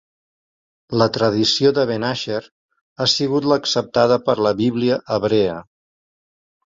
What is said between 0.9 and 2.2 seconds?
La tradició de ben